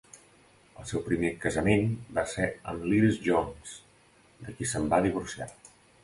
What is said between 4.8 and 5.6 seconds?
va divorciar.